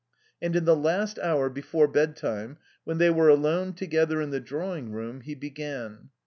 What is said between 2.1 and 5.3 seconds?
time, when they were alone together in the drawing room,